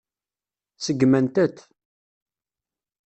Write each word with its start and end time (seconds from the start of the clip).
Seggment-t. 0.83 1.57